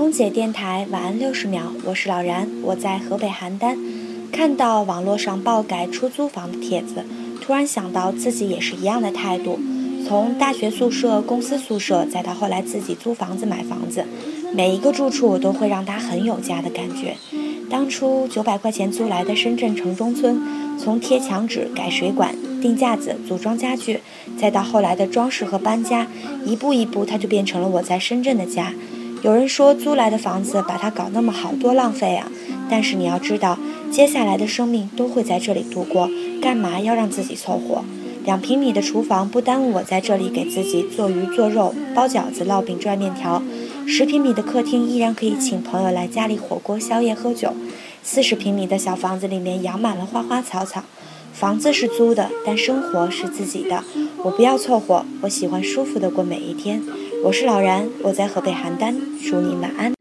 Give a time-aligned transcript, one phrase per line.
[0.00, 3.76] 空姐电台晚安六十秒，我是老然，我在河北邯郸。
[4.32, 7.04] 看到网络上爆改出租房的帖子，
[7.42, 9.60] 突然想到自己也是一样的态度。
[10.08, 14.06] 从大学宿舍、公司宿舍，再到后来自己租房子、买房子，
[14.54, 17.14] 每一个住处都会让他很有家的感觉。
[17.68, 20.40] 当初九百块钱租来的深圳城中村，
[20.78, 24.00] 从贴墙纸、改水管、钉架子、组装家具，
[24.38, 26.06] 再到后来的装饰和搬家，
[26.46, 28.72] 一步一步，它就变成了我在深圳的家。
[29.22, 32.32] 有人说租来的房子把它搞那么好，多浪费啊！
[32.70, 33.58] 但是你要知道，
[33.90, 36.08] 接下来的生命都会在这里度过，
[36.40, 37.84] 干嘛要让自己凑合？
[38.24, 43.42] 两平米的厨房不耽误我在这里给自己做鱼做肉、包饺子、烙饼、拽面条。
[43.86, 47.52] 十平米的客厅依然可以请朋友来家里火锅、宵夜、喝酒。
[48.02, 50.84] 四十平米的小房子里面养满了花花草草。
[51.32, 53.84] 房子是租的，但生活是自己的。
[54.24, 56.82] 我不要凑合，我喜欢舒服的过每一天。
[57.22, 58.94] 我是老然，我在河北邯郸，
[59.28, 59.99] 祝你晚安。